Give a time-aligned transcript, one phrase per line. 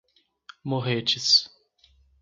[0.63, 1.53] Morretes